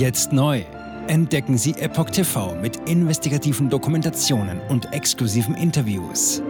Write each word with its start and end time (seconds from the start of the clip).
Jetzt 0.00 0.32
neu. 0.32 0.64
Entdecken 1.08 1.58
Sie 1.58 1.72
Epoch 1.72 2.08
TV 2.08 2.54
mit 2.54 2.88
investigativen 2.88 3.68
Dokumentationen 3.68 4.58
und 4.70 4.94
exklusiven 4.94 5.54
Interviews. 5.54 6.40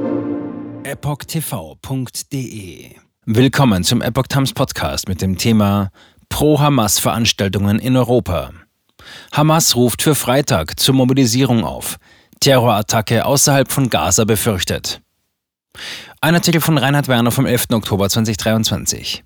EpochTV.de 0.85 2.21
Willkommen 3.27 3.83
zum 3.83 4.03
Epoch 4.03 4.29
Times 4.29 4.53
Podcast 4.53 5.09
mit 5.09 5.21
dem 5.21 5.37
Thema 5.37 5.91
Pro-Hamas-Veranstaltungen 6.29 7.81
in 7.81 7.97
Europa. 7.97 8.53
Hamas 9.33 9.75
ruft 9.75 10.03
für 10.03 10.15
Freitag 10.15 10.79
zur 10.79 10.95
Mobilisierung 10.95 11.65
auf. 11.65 11.97
Terrorattacke 12.39 13.25
außerhalb 13.25 13.73
von 13.73 13.91
Gaza 13.91 14.23
befürchtet. 14.23 15.01
Ein 16.21 16.37
Artikel 16.37 16.61
von 16.61 16.79
Reinhard 16.79 17.09
Werner 17.09 17.33
vom 17.33 17.47
11. 17.47 17.71
Oktober 17.73 18.09
2023. 18.09 19.25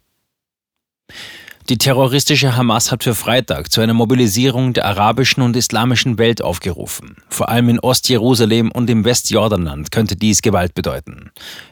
Die 1.70 1.78
terroristische 1.78 2.56
Hamas 2.56 2.92
hat 2.92 3.04
für 3.04 3.14
Freitag 3.14 3.72
zu 3.72 3.80
einer 3.80 3.94
Mobilisierung 3.94 4.74
der 4.74 4.84
arabischen 4.84 5.42
und 5.42 5.56
islamischen 5.56 6.18
Welt 6.18 6.42
aufgerufen. 6.42 7.16
Vor 7.30 7.48
allem 7.48 7.70
in 7.70 7.80
Ostjerusalem 7.80 8.70
und 8.70 8.90
im 8.90 9.06
Westjordanland 9.06 9.90
könnte 9.90 10.14
dies 10.14 10.42
Gewalt 10.42 10.74
bedeuten. 10.74 11.30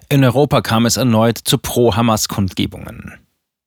In 0.09 0.24
Europa 0.24 0.62
kam 0.62 0.86
es 0.86 0.97
erneut 0.97 1.36
zu 1.36 1.59
Pro-Hamas-Kundgebungen. 1.59 3.22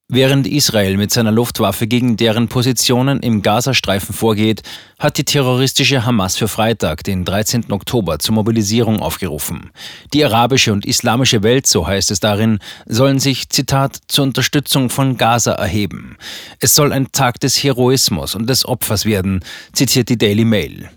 Während 0.07 0.45
Israel 0.45 0.97
mit 0.97 1.09
seiner 1.09 1.31
Luftwaffe 1.31 1.87
gegen 1.87 2.15
deren 2.15 2.47
Positionen 2.47 3.21
im 3.21 3.41
Gazastreifen 3.41 4.13
vorgeht, 4.13 4.61
hat 4.99 5.17
die 5.17 5.23
terroristische 5.23 6.05
Hamas 6.05 6.37
für 6.37 6.47
Freitag, 6.47 7.03
den 7.03 7.25
13. 7.25 7.71
Oktober, 7.71 8.19
zur 8.19 8.35
Mobilisierung 8.35 8.99
aufgerufen. 8.99 9.71
Die 10.13 10.23
arabische 10.23 10.73
und 10.73 10.85
islamische 10.85 11.41
Welt, 11.41 11.65
so 11.65 11.87
heißt 11.87 12.11
es 12.11 12.19
darin, 12.19 12.59
sollen 12.85 13.17
sich, 13.17 13.49
Zitat, 13.49 13.97
zur 14.07 14.25
Unterstützung 14.25 14.91
von 14.91 15.17
Gaza 15.17 15.53
erheben. 15.53 16.17
Es 16.59 16.75
soll 16.75 16.93
ein 16.93 17.11
Tag 17.11 17.39
des 17.39 17.63
Heroismus 17.63 18.35
und 18.35 18.47
des 18.47 18.63
Opfers 18.63 19.05
werden, 19.05 19.43
zitiert 19.73 20.09
die 20.09 20.19
Daily 20.19 20.45
Mail. 20.45 20.87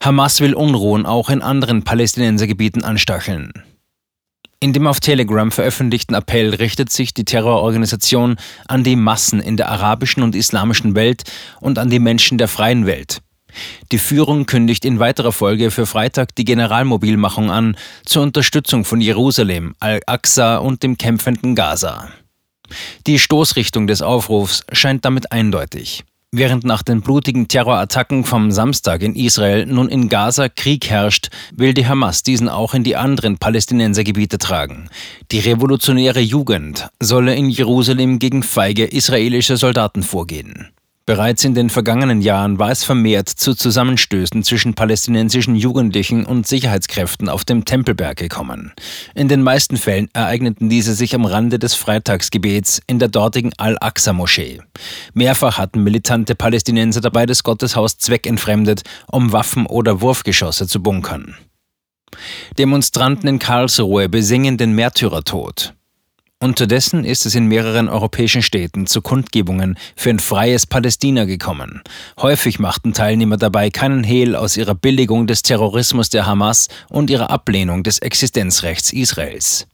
Hamas 0.00 0.40
will 0.40 0.54
Unruhen 0.54 1.04
auch 1.04 1.30
in 1.30 1.42
anderen 1.42 1.82
Palästinensergebieten 1.82 2.84
anstacheln. 2.84 3.52
In 4.60 4.72
dem 4.72 4.88
auf 4.88 4.98
Telegram 4.98 5.52
veröffentlichten 5.52 6.16
Appell 6.16 6.52
richtet 6.52 6.90
sich 6.90 7.14
die 7.14 7.24
Terrororganisation 7.24 8.36
an 8.66 8.82
die 8.82 8.96
Massen 8.96 9.40
in 9.40 9.56
der 9.56 9.68
arabischen 9.68 10.24
und 10.24 10.34
islamischen 10.34 10.96
Welt 10.96 11.22
und 11.60 11.78
an 11.78 11.90
die 11.90 12.00
Menschen 12.00 12.38
der 12.38 12.48
freien 12.48 12.84
Welt. 12.84 13.20
Die 13.92 13.98
Führung 13.98 14.46
kündigt 14.46 14.84
in 14.84 14.98
weiterer 14.98 15.30
Folge 15.30 15.70
für 15.70 15.86
Freitag 15.86 16.34
die 16.34 16.44
Generalmobilmachung 16.44 17.52
an 17.52 17.76
zur 18.04 18.24
Unterstützung 18.24 18.84
von 18.84 19.00
Jerusalem, 19.00 19.76
Al-Aqsa 19.78 20.56
und 20.56 20.82
dem 20.82 20.98
kämpfenden 20.98 21.54
Gaza. 21.54 22.08
Die 23.06 23.20
Stoßrichtung 23.20 23.86
des 23.86 24.02
Aufrufs 24.02 24.64
scheint 24.72 25.04
damit 25.04 25.30
eindeutig. 25.30 26.04
Während 26.30 26.64
nach 26.64 26.82
den 26.82 27.00
blutigen 27.00 27.48
Terrorattacken 27.48 28.22
vom 28.22 28.50
Samstag 28.50 29.00
in 29.00 29.14
Israel 29.14 29.64
nun 29.64 29.88
in 29.88 30.10
Gaza 30.10 30.50
Krieg 30.50 30.90
herrscht, 30.90 31.30
will 31.56 31.72
die 31.72 31.86
Hamas 31.86 32.22
diesen 32.22 32.50
auch 32.50 32.74
in 32.74 32.84
die 32.84 32.96
anderen 32.96 33.38
Palästinensergebiete 33.38 34.36
tragen. 34.36 34.90
Die 35.32 35.38
revolutionäre 35.38 36.20
Jugend 36.20 36.88
solle 37.00 37.34
in 37.34 37.48
Jerusalem 37.48 38.18
gegen 38.18 38.42
feige 38.42 38.84
israelische 38.84 39.56
Soldaten 39.56 40.02
vorgehen. 40.02 40.68
Bereits 41.08 41.42
in 41.42 41.54
den 41.54 41.70
vergangenen 41.70 42.20
Jahren 42.20 42.58
war 42.58 42.70
es 42.70 42.84
vermehrt 42.84 43.30
zu 43.30 43.54
Zusammenstößen 43.54 44.42
zwischen 44.42 44.74
palästinensischen 44.74 45.56
Jugendlichen 45.56 46.26
und 46.26 46.46
Sicherheitskräften 46.46 47.30
auf 47.30 47.46
dem 47.46 47.64
Tempelberg 47.64 48.18
gekommen. 48.18 48.74
In 49.14 49.26
den 49.26 49.40
meisten 49.40 49.78
Fällen 49.78 50.10
ereigneten 50.12 50.68
diese 50.68 50.92
sich 50.92 51.14
am 51.14 51.24
Rande 51.24 51.58
des 51.58 51.72
Freitagsgebets 51.72 52.82
in 52.86 52.98
der 52.98 53.08
dortigen 53.08 53.54
Al-Aqsa-Moschee. 53.56 54.60
Mehrfach 55.14 55.56
hatten 55.56 55.82
militante 55.82 56.34
Palästinenser 56.34 57.00
dabei 57.00 57.24
das 57.24 57.42
Gotteshaus 57.42 57.96
zweckentfremdet, 57.96 58.82
um 59.10 59.32
Waffen 59.32 59.64
oder 59.64 60.02
Wurfgeschosse 60.02 60.66
zu 60.66 60.82
bunkern. 60.82 61.36
Demonstranten 62.58 63.30
in 63.30 63.38
Karlsruhe 63.38 64.10
besingen 64.10 64.58
den 64.58 64.72
Märtyrertod. 64.72 65.72
Unterdessen 66.40 67.04
ist 67.04 67.26
es 67.26 67.34
in 67.34 67.46
mehreren 67.46 67.88
europäischen 67.88 68.42
Städten 68.42 68.86
zu 68.86 69.02
Kundgebungen 69.02 69.76
für 69.96 70.10
ein 70.10 70.20
freies 70.20 70.68
Palästina 70.68 71.24
gekommen. 71.24 71.82
Häufig 72.16 72.60
machten 72.60 72.92
Teilnehmer 72.92 73.36
dabei 73.36 73.70
keinen 73.70 74.04
Hehl 74.04 74.36
aus 74.36 74.56
ihrer 74.56 74.76
Billigung 74.76 75.26
des 75.26 75.42
Terrorismus 75.42 76.10
der 76.10 76.26
Hamas 76.26 76.68
und 76.90 77.10
ihrer 77.10 77.30
Ablehnung 77.30 77.82
des 77.82 77.98
Existenzrechts 77.98 78.92
Israels. 78.92 79.66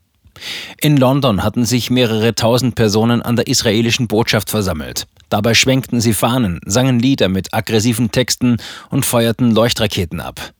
In 0.81 0.97
London 0.97 1.43
hatten 1.43 1.65
sich 1.65 1.91
mehrere 1.91 2.33
tausend 2.33 2.73
Personen 2.73 3.21
an 3.21 3.35
der 3.35 3.45
israelischen 3.45 4.07
Botschaft 4.07 4.49
versammelt. 4.49 5.05
Dabei 5.29 5.53
schwenkten 5.53 6.01
sie 6.01 6.13
Fahnen, 6.13 6.61
sangen 6.65 6.97
Lieder 6.97 7.29
mit 7.29 7.53
aggressiven 7.53 8.09
Texten 8.09 8.57
und 8.89 9.05
feuerten 9.05 9.51
Leuchtraketen 9.51 10.19
ab. 10.19 10.54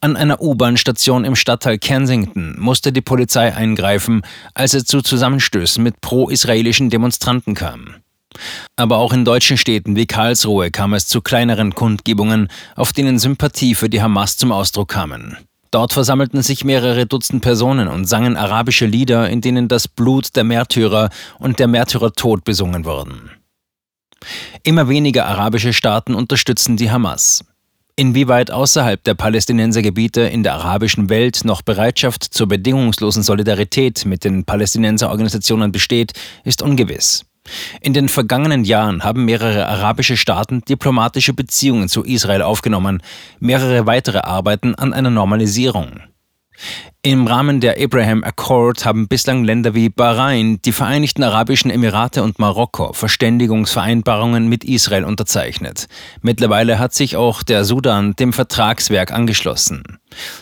An 0.00 0.16
einer 0.16 0.40
U-Bahn-Station 0.40 1.24
im 1.24 1.36
Stadtteil 1.36 1.78
Kensington 1.78 2.56
musste 2.58 2.92
die 2.92 3.00
Polizei 3.00 3.54
eingreifen, 3.54 4.22
als 4.54 4.74
es 4.74 4.84
zu 4.84 5.02
Zusammenstößen 5.02 5.82
mit 5.82 6.00
pro-israelischen 6.00 6.90
Demonstranten 6.90 7.54
kam. 7.54 7.96
Aber 8.76 8.98
auch 8.98 9.12
in 9.12 9.24
deutschen 9.24 9.58
Städten 9.58 9.96
wie 9.96 10.06
Karlsruhe 10.06 10.70
kam 10.70 10.94
es 10.94 11.06
zu 11.06 11.20
kleineren 11.20 11.74
Kundgebungen, 11.74 12.48
auf 12.76 12.92
denen 12.92 13.18
Sympathie 13.18 13.74
für 13.74 13.88
die 13.88 14.02
Hamas 14.02 14.36
zum 14.36 14.52
Ausdruck 14.52 14.88
kamen. 14.88 15.36
Dort 15.70 15.94
versammelten 15.94 16.42
sich 16.42 16.64
mehrere 16.64 17.06
Dutzend 17.06 17.42
Personen 17.42 17.88
und 17.88 18.04
sangen 18.04 18.36
arabische 18.36 18.84
Lieder, 18.84 19.30
in 19.30 19.40
denen 19.40 19.68
das 19.68 19.88
Blut 19.88 20.36
der 20.36 20.44
Märtyrer 20.44 21.08
und 21.38 21.58
der 21.58 21.66
Märtyrertod 21.66 22.44
besungen 22.44 22.84
wurden. 22.84 23.30
Immer 24.62 24.88
weniger 24.88 25.26
arabische 25.26 25.72
Staaten 25.72 26.14
unterstützen 26.14 26.76
die 26.76 26.90
Hamas. 26.90 27.44
Inwieweit 28.02 28.50
außerhalb 28.50 29.04
der 29.04 29.14
Palästinensergebiete 29.14 30.22
in 30.22 30.42
der 30.42 30.54
arabischen 30.54 31.08
Welt 31.08 31.44
noch 31.44 31.62
Bereitschaft 31.62 32.24
zur 32.24 32.48
bedingungslosen 32.48 33.22
Solidarität 33.22 34.04
mit 34.06 34.24
den 34.24 34.42
Palästinenserorganisationen 34.42 35.70
besteht, 35.70 36.12
ist 36.42 36.62
ungewiss. 36.62 37.24
In 37.80 37.94
den 37.94 38.08
vergangenen 38.08 38.64
Jahren 38.64 39.04
haben 39.04 39.24
mehrere 39.24 39.68
arabische 39.68 40.16
Staaten 40.16 40.62
diplomatische 40.62 41.32
Beziehungen 41.32 41.88
zu 41.88 42.02
Israel 42.02 42.42
aufgenommen, 42.42 43.04
mehrere 43.38 43.86
weitere 43.86 44.18
arbeiten 44.18 44.74
an 44.74 44.92
einer 44.92 45.10
Normalisierung. 45.10 46.00
Im 47.02 47.26
Rahmen 47.26 47.60
der 47.60 47.82
Abraham 47.82 48.22
Accord 48.22 48.84
haben 48.84 49.08
bislang 49.08 49.42
Länder 49.42 49.74
wie 49.74 49.88
Bahrain, 49.88 50.60
die 50.62 50.72
Vereinigten 50.72 51.24
Arabischen 51.24 51.70
Emirate 51.70 52.22
und 52.22 52.38
Marokko 52.38 52.92
Verständigungsvereinbarungen 52.92 54.48
mit 54.48 54.62
Israel 54.62 55.04
unterzeichnet. 55.04 55.88
Mittlerweile 56.20 56.78
hat 56.78 56.94
sich 56.94 57.16
auch 57.16 57.42
der 57.42 57.64
Sudan 57.64 58.14
dem 58.14 58.32
Vertragswerk 58.32 59.12
angeschlossen. 59.12 59.98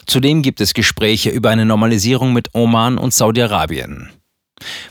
Zudem 0.07 0.43
gibt 0.43 0.61
es 0.61 0.75
Gespräche 0.75 1.31
über 1.31 1.51
eine 1.51 1.65
Normalisierung 1.65 2.33
mit 2.33 2.55
Oman 2.55 2.99
und 2.99 3.15
Saudi-Arabien. 3.15 4.11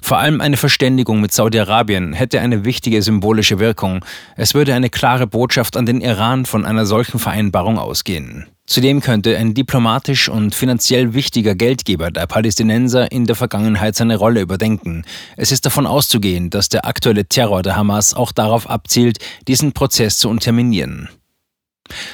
Vor 0.01 0.17
allem 0.17 0.41
eine 0.41 0.57
Verständigung 0.57 1.21
mit 1.21 1.31
Saudi-Arabien 1.31 2.13
hätte 2.13 2.41
eine 2.41 2.65
wichtige 2.65 3.01
symbolische 3.01 3.59
Wirkung. 3.59 4.03
Es 4.35 4.53
würde 4.53 4.73
eine 4.73 4.89
klare 4.89 5.27
Botschaft 5.27 5.77
an 5.77 5.85
den 5.85 6.01
Iran 6.01 6.45
von 6.45 6.65
einer 6.65 6.85
solchen 6.85 7.19
Vereinbarung 7.19 7.77
ausgehen. 7.77 8.47
Zudem 8.69 9.01
könnte 9.01 9.35
ein 9.35 9.55
diplomatisch 9.55 10.29
und 10.29 10.53
finanziell 10.53 11.15
wichtiger 11.15 11.55
Geldgeber 11.55 12.11
der 12.11 12.27
Palästinenser 12.27 13.11
in 13.11 13.25
der 13.25 13.35
Vergangenheit 13.35 13.95
seine 13.95 14.15
Rolle 14.15 14.41
überdenken. 14.41 15.05
Es 15.37 15.51
ist 15.51 15.65
davon 15.65 15.87
auszugehen, 15.87 16.51
dass 16.51 16.69
der 16.69 16.85
aktuelle 16.85 17.25
Terror 17.25 17.63
der 17.63 17.75
Hamas 17.75 18.13
auch 18.13 18.31
darauf 18.31 18.69
abzielt, 18.69 19.17
diesen 19.47 19.73
Prozess 19.73 20.17
zu 20.17 20.29
unterminieren. 20.29 21.09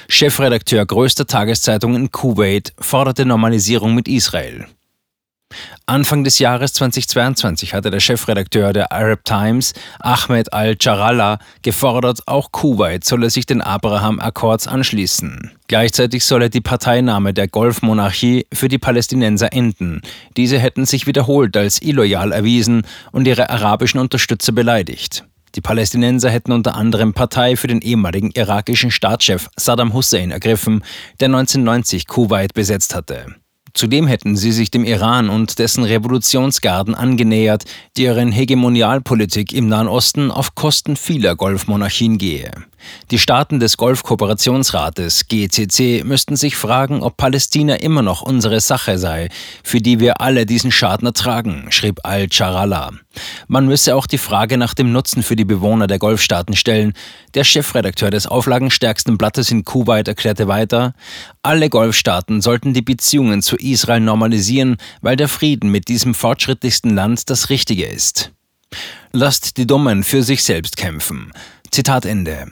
Chefredakteur 0.07 0.85
größter 0.85 1.27
Tageszeitung 1.27 1.93
in 1.95 2.11
Kuwait 2.11 2.73
forderte 2.79 3.25
Normalisierung 3.25 3.93
mit 3.93 4.07
Israel. 4.07 4.65
Anfang 5.87 6.23
des 6.23 6.39
Jahres 6.39 6.73
2022 6.73 7.75
hatte 7.75 7.91
der 7.91 7.99
Chefredakteur 7.99 8.73
der 8.73 8.91
Arab 8.91 9.23
Times, 9.23 9.73
Ahmed 9.99 10.51
al-Jarallah, 10.51 11.37
gefordert, 11.61 12.21
auch 12.25 12.51
Kuwait 12.51 13.03
solle 13.03 13.29
sich 13.29 13.45
den 13.45 13.61
Abraham-Akkords 13.61 14.67
anschließen. 14.67 15.51
Gleichzeitig 15.67 16.25
solle 16.25 16.49
die 16.49 16.61
Parteinahme 16.61 17.33
der 17.33 17.47
Golfmonarchie 17.47 18.47
für 18.51 18.67
die 18.67 18.79
Palästinenser 18.79 19.53
enden. 19.53 20.01
Diese 20.37 20.57
hätten 20.57 20.85
sich 20.85 21.05
wiederholt 21.05 21.55
als 21.55 21.81
illoyal 21.81 22.31
erwiesen 22.31 22.81
und 23.11 23.27
ihre 23.27 23.51
arabischen 23.51 23.99
Unterstützer 23.99 24.53
beleidigt. 24.53 25.23
Die 25.53 25.61
Palästinenser 25.61 26.31
hätten 26.31 26.51
unter 26.51 26.75
anderem 26.75 27.13
Partei 27.13 27.55
für 27.55 27.67
den 27.67 27.81
ehemaligen 27.81 28.31
irakischen 28.31 28.89
Staatschef 28.89 29.49
Saddam 29.55 29.93
Hussein 29.93 30.31
ergriffen, 30.31 30.83
der 31.19 31.27
1990 31.27 32.07
Kuwait 32.07 32.53
besetzt 32.55 32.95
hatte. 32.95 33.35
Zudem 33.75 34.07
hätten 34.07 34.37
sie 34.37 34.53
sich 34.53 34.71
dem 34.71 34.85
Iran 34.85 35.29
und 35.29 35.59
dessen 35.59 35.83
Revolutionsgarden 35.83 36.95
angenähert, 36.95 37.65
deren 37.97 38.31
Hegemonialpolitik 38.31 39.51
im 39.51 39.67
Nahen 39.67 39.89
Osten 39.89 40.31
auf 40.31 40.55
Kosten 40.55 40.95
vieler 40.95 41.35
Golfmonarchien 41.35 42.17
gehe. 42.17 42.51
Die 43.11 43.19
Staaten 43.19 43.59
des 43.59 43.77
Golfkooperationsrates 43.77 45.27
GCC 45.27 46.03
müssten 46.03 46.35
sich 46.35 46.55
fragen, 46.55 47.03
ob 47.03 47.17
Palästina 47.17 47.75
immer 47.75 48.01
noch 48.01 48.21
unsere 48.21 48.59
Sache 48.59 48.97
sei, 48.97 49.29
für 49.63 49.79
die 49.79 49.99
wir 49.99 50.21
alle 50.21 50.45
diesen 50.45 50.71
Schaden 50.71 51.05
ertragen, 51.05 51.67
schrieb 51.69 51.99
Al-Charala. 52.03 52.91
Man 53.47 53.67
müsse 53.67 53.95
auch 53.95 54.07
die 54.07 54.17
Frage 54.17 54.57
nach 54.57 54.73
dem 54.73 54.91
Nutzen 54.91 55.23
für 55.23 55.35
die 55.35 55.45
Bewohner 55.45 55.87
der 55.87 55.99
Golfstaaten 55.99 56.55
stellen. 56.55 56.93
Der 57.33 57.43
Chefredakteur 57.43 58.09
des 58.09 58.27
auflagenstärksten 58.27 59.17
Blattes 59.17 59.51
in 59.51 59.63
Kuwait 59.63 60.07
erklärte 60.07 60.47
weiter, 60.47 60.93
alle 61.43 61.69
Golfstaaten 61.69 62.41
sollten 62.41 62.73
die 62.73 62.81
Beziehungen 62.81 63.41
zu 63.41 63.55
Israel 63.55 63.99
normalisieren, 64.01 64.77
weil 65.01 65.15
der 65.15 65.27
Frieden 65.27 65.69
mit 65.69 65.87
diesem 65.87 66.13
fortschrittlichsten 66.13 66.95
Land 66.95 67.29
das 67.29 67.49
Richtige 67.49 67.85
ist. 67.85 68.31
Lasst 69.11 69.57
die 69.57 69.67
Dummen 69.67 70.03
für 70.03 70.23
sich 70.23 70.43
selbst 70.43 70.75
kämpfen. 70.75 71.31
Zitat 71.71 72.05
Ende. 72.05 72.51